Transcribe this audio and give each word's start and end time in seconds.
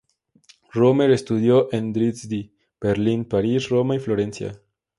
Roemer 0.73 1.11
estudió 1.11 1.71
en 1.71 1.93
Dresde, 1.93 2.49
Berlín, 2.81 3.23
París, 3.23 3.69
Roma 3.69 3.95
y 3.97 3.99
Florencia. 3.99 4.59